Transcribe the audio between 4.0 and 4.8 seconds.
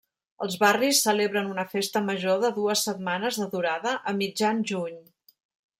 a mitjan